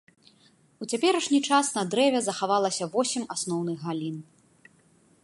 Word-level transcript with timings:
У 0.85 0.87
цяперашні 0.93 1.39
час 1.49 1.69
на 1.75 1.83
дрэве 1.93 2.19
захавалася 2.29 2.89
восем 2.97 3.23
асноўных 3.37 3.77
галін. 3.89 4.17